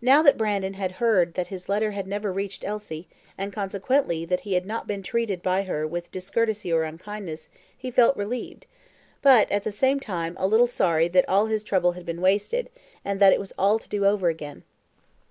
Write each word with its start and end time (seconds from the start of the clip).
Now 0.00 0.22
that 0.22 0.38
Brandon 0.38 0.72
had 0.72 0.92
heard 0.92 1.34
that 1.34 1.48
his 1.48 1.68
letter 1.68 1.90
had 1.90 2.06
never 2.06 2.32
reached 2.32 2.64
Elsie, 2.66 3.06
and 3.36 3.52
consequently 3.52 4.24
that 4.24 4.40
he 4.48 4.54
had 4.54 4.64
not 4.64 4.86
been 4.86 5.02
treated 5.02 5.42
by 5.42 5.64
her 5.64 5.86
with 5.86 6.10
discourtesy 6.10 6.72
or 6.72 6.84
unkindness, 6.84 7.50
he 7.76 7.90
felt 7.90 8.16
relieved; 8.16 8.64
but, 9.20 9.50
at 9.52 9.64
the 9.64 9.70
same 9.70 10.00
time, 10.00 10.36
a 10.40 10.46
little 10.46 10.66
sorry 10.66 11.06
that 11.08 11.28
all 11.28 11.48
his 11.48 11.64
trouble 11.64 11.92
had 11.92 12.06
been 12.06 12.22
wasted, 12.22 12.70
and 13.04 13.20
that 13.20 13.34
it 13.34 13.40
was 13.40 13.52
all 13.58 13.78
to 13.78 13.90
do 13.90 14.06
over 14.06 14.30
again. 14.30 14.62